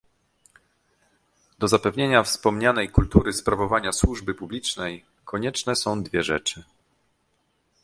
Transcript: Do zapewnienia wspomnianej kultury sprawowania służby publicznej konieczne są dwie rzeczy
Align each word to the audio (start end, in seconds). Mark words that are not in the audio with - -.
Do 1.59 1.67
zapewnienia 1.67 2.23
wspomnianej 2.23 2.89
kultury 2.89 3.33
sprawowania 3.33 3.91
służby 3.91 4.33
publicznej 4.33 5.05
konieczne 5.25 5.75
są 5.75 6.03
dwie 6.03 6.23
rzeczy 6.23 6.63